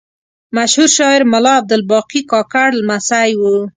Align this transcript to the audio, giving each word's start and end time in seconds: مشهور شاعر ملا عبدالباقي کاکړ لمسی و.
مشهور 0.55 0.89
شاعر 0.97 1.21
ملا 1.31 1.53
عبدالباقي 1.59 2.21
کاکړ 2.31 2.69
لمسی 2.79 3.29
و. 3.35 3.41